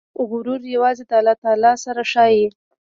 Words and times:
غرور 0.29 0.61
یوازې 0.75 1.03
د 1.07 1.11
الله 1.19 1.35
تعالی 1.43 1.73
سره 1.85 2.01
ښایي. 2.11 2.45